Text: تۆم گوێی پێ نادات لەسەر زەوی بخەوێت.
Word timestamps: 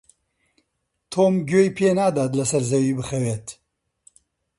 تۆم 1.11 1.33
گوێی 1.49 1.69
پێ 1.77 1.89
نادات 1.99 2.31
لەسەر 2.39 2.63
زەوی 2.71 2.97
بخەوێت. 2.99 3.47